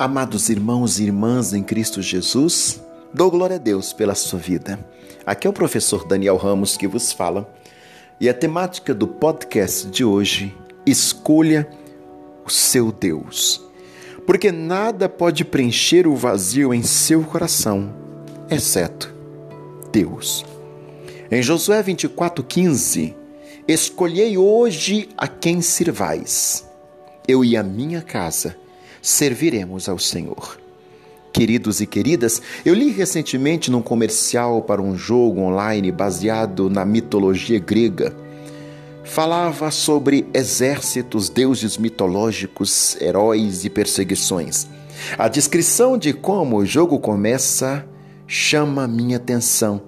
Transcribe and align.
Amados 0.00 0.48
irmãos 0.48 0.98
e 0.98 1.02
irmãs 1.02 1.52
em 1.52 1.62
Cristo 1.62 2.00
Jesus, 2.00 2.82
dou 3.12 3.30
glória 3.30 3.56
a 3.56 3.58
Deus 3.58 3.92
pela 3.92 4.14
sua 4.14 4.38
vida. 4.38 4.80
Aqui 5.26 5.46
é 5.46 5.50
o 5.50 5.52
professor 5.52 6.08
Daniel 6.08 6.38
Ramos 6.38 6.74
que 6.74 6.88
vos 6.88 7.12
fala 7.12 7.46
e 8.18 8.26
a 8.26 8.32
temática 8.32 8.94
do 8.94 9.06
podcast 9.06 9.88
de 9.88 10.02
hoje: 10.02 10.56
escolha 10.86 11.68
o 12.46 12.48
seu 12.48 12.90
Deus. 12.90 13.62
Porque 14.26 14.50
nada 14.50 15.06
pode 15.06 15.44
preencher 15.44 16.06
o 16.06 16.16
vazio 16.16 16.72
em 16.72 16.82
seu 16.82 17.22
coração, 17.22 17.94
exceto 18.50 19.14
Deus. 19.92 20.46
Em 21.30 21.42
Josué 21.42 21.82
24,15, 21.82 23.14
escolhei 23.68 24.38
hoje 24.38 25.10
a 25.14 25.28
quem 25.28 25.60
sirvais. 25.60 26.66
Eu 27.28 27.44
e 27.44 27.54
a 27.54 27.62
minha 27.62 28.00
casa 28.00 28.56
serviremos 29.02 29.88
ao 29.88 29.98
Senhor. 29.98 30.58
Queridos 31.32 31.80
e 31.80 31.86
queridas, 31.86 32.42
eu 32.64 32.74
li 32.74 32.90
recentemente 32.90 33.70
num 33.70 33.80
comercial 33.80 34.62
para 34.62 34.82
um 34.82 34.96
jogo 34.96 35.40
online 35.40 35.92
baseado 35.92 36.68
na 36.68 36.84
mitologia 36.84 37.58
grega. 37.58 38.14
Falava 39.04 39.70
sobre 39.70 40.26
exércitos, 40.34 41.28
deuses 41.28 41.78
mitológicos, 41.78 42.96
heróis 43.00 43.64
e 43.64 43.70
perseguições. 43.70 44.66
A 45.16 45.28
descrição 45.28 45.96
de 45.96 46.12
como 46.12 46.58
o 46.58 46.66
jogo 46.66 46.98
começa 46.98 47.86
chama 48.26 48.86
minha 48.86 49.16
atenção, 49.16 49.80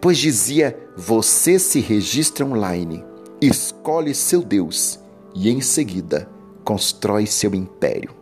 pois 0.00 0.18
dizia: 0.18 0.76
você 0.96 1.58
se 1.58 1.80
registra 1.80 2.44
online, 2.44 3.04
escolhe 3.40 4.14
seu 4.14 4.42
Deus 4.42 4.98
e 5.34 5.48
em 5.48 5.60
seguida 5.60 6.28
constrói 6.64 7.24
seu 7.26 7.54
império. 7.54 8.17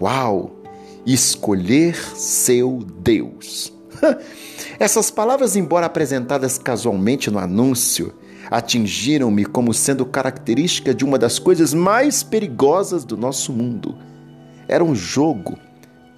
Uau! 0.00 0.56
Escolher 1.06 1.96
seu 2.14 2.84
Deus. 2.98 3.72
Essas 4.78 5.10
palavras, 5.10 5.56
embora 5.56 5.86
apresentadas 5.86 6.58
casualmente 6.58 7.30
no 7.30 7.38
anúncio, 7.38 8.14
atingiram-me 8.50 9.44
como 9.44 9.72
sendo 9.72 10.04
característica 10.04 10.92
de 10.92 11.04
uma 11.04 11.18
das 11.18 11.38
coisas 11.38 11.72
mais 11.72 12.22
perigosas 12.22 13.04
do 13.04 13.16
nosso 13.16 13.52
mundo. 13.52 13.96
Era 14.66 14.84
um 14.84 14.94
jogo. 14.94 15.56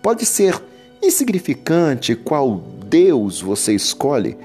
Pode 0.03 0.25
ser 0.25 0.61
insignificante 1.03 2.15
qual 2.15 2.57
Deus 2.87 3.41
você 3.41 3.75
escolhe, 3.75 4.37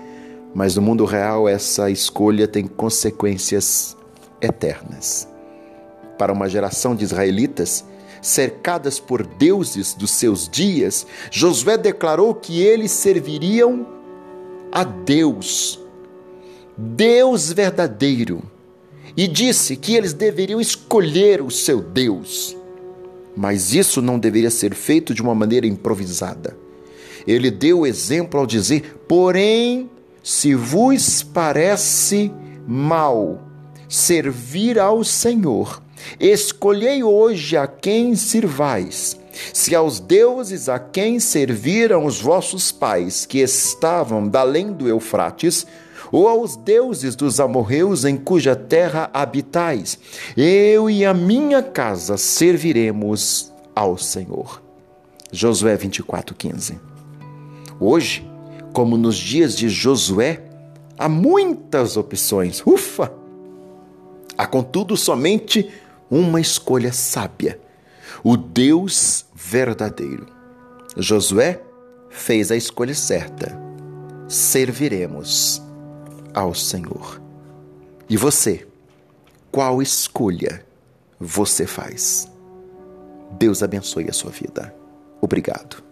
mas 0.54 0.76
no 0.76 0.82
mundo 0.82 1.06
real 1.06 1.48
essa 1.48 1.90
escolha 1.90 2.48
tem 2.48 2.66
consequências 2.66 3.96
eternas. 4.42 5.28
Para 6.18 6.34
uma 6.34 6.50
geração 6.50 6.96
de 6.96 7.04
israelitas, 7.04 7.86
cercadas 8.22 9.00
por 9.00 9.26
deuses 9.26 9.94
dos 9.94 10.12
seus 10.12 10.48
dias, 10.48 11.06
Josué 11.32 11.78
declarou 11.78 12.34
que 12.34 12.62
eles 12.62 12.92
serviriam 12.92 13.88
a 14.72 14.84
Deus, 14.84 15.80
Deus 16.78 17.52
verdadeiro, 17.52 18.44
e 19.16 19.28
disse 19.28 19.76
que 19.76 19.96
eles 19.96 20.14
deveriam 20.14 20.62
escolher 20.62 21.42
o 21.42 21.50
seu 21.50 21.82
Deus. 21.82 22.56
Mas 23.36 23.74
isso 23.74 24.02
não 24.02 24.20
deveria 24.20 24.50
ser 24.50 24.74
feito 24.74 25.14
de 25.14 25.22
uma 25.22 25.34
maneira 25.34 25.68
improvisada. 25.68 26.58
Ele 27.26 27.52
deu 27.52 27.80
o 27.80 27.88
exemplo 27.88 28.40
ao 28.40 28.46
dizer: 28.46 29.00
Porém, 29.08 29.90
se 30.24 30.56
vos 30.56 31.24
parece 31.24 32.32
mal 32.68 33.42
servir 33.88 34.80
ao 34.80 35.04
Senhor, 35.04 35.82
Escolhei 36.20 37.04
hoje 37.04 37.58
a 37.58 37.68
quem 37.68 38.16
sirvais. 38.16 39.20
Se 39.54 39.76
aos 39.76 40.00
deuses 40.00 40.68
a 40.68 40.80
quem 40.80 41.20
serviram 41.20 42.06
os 42.06 42.20
vossos 42.20 42.72
pais, 42.72 43.26
que 43.26 43.40
estavam 43.40 44.30
além 44.34 44.72
do 44.72 44.88
Eufrates, 44.88 45.66
ou 46.12 46.28
aos 46.28 46.56
deuses 46.56 47.16
dos 47.16 47.40
amorreus 47.40 48.06
em 48.06 48.18
cuja 48.18 48.56
terra 48.56 49.10
habitais, 49.14 50.00
eu 50.36 50.90
e 50.90 51.06
a 51.06 51.14
minha 51.14 51.62
casa 51.62 52.18
serviremos 52.18 53.52
ao 53.76 53.98
Senhor. 53.98 54.62
Josué 55.32 55.76
24:15. 55.78 56.80
Hoje, 57.80 58.28
como 58.74 58.98
nos 58.98 59.18
dias 59.18 59.56
de 59.56 59.70
Josué, 59.70 60.42
há 60.98 61.10
muitas 61.10 61.98
opções. 61.98 62.64
Ufa! 62.66 63.12
Há 64.38 64.46
contudo 64.46 64.96
somente 64.96 65.70
uma 66.10 66.40
escolha 66.40 66.92
sábia, 66.92 67.60
o 68.24 68.36
Deus 68.36 69.26
verdadeiro. 69.34 70.28
Josué 70.96 71.62
fez 72.10 72.52
a 72.52 72.56
escolha 72.56 72.96
certa. 72.96 73.58
Serviremos 74.28 75.62
ao 76.34 76.54
Senhor. 76.54 77.22
E 78.10 78.18
você, 78.18 78.68
qual 79.52 79.82
escolha 79.82 80.66
você 81.20 81.66
faz? 81.66 82.28
Deus 83.38 83.62
abençoe 83.62 84.10
a 84.10 84.14
sua 84.14 84.32
vida. 84.32 84.74
Obrigado. 85.22 85.87